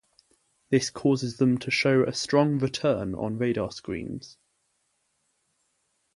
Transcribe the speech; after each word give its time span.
This 0.71 0.89
causes 0.89 1.37
them 1.37 1.59
to 1.59 1.69
show 1.69 2.03
a 2.03 2.11
strong 2.11 2.57
"return" 2.57 3.13
on 3.13 3.37
radar 3.37 3.69
screens. 3.69 4.39